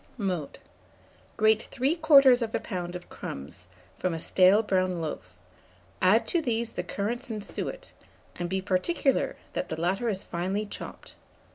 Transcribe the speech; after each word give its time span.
Mode. 0.17 0.57
Grate 1.37 1.69
3/4 1.71 2.41
lb. 2.41 2.95
of 2.95 3.07
crumbs 3.07 3.67
from 3.99 4.15
a 4.15 4.19
stale 4.19 4.63
brown 4.63 4.99
loaf; 4.99 5.35
add 6.01 6.25
to 6.25 6.41
these 6.41 6.71
the 6.71 6.81
currants 6.81 7.29
and 7.29 7.43
suet, 7.43 7.91
and 8.35 8.49
be 8.49 8.63
particular 8.63 9.35
that 9.53 9.69
the 9.69 9.79
latter 9.79 10.09
is 10.09 10.23
finely 10.23 10.65
chopped. 10.65 11.13